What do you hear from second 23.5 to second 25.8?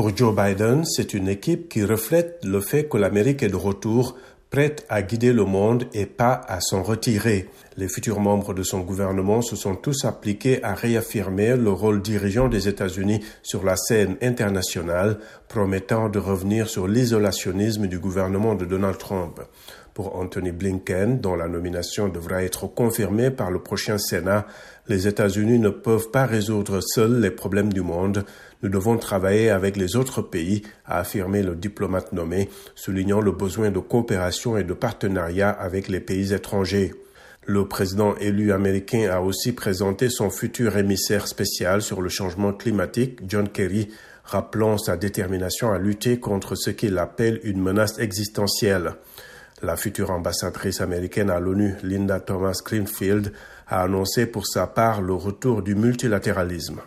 le prochain Sénat, les États-Unis ne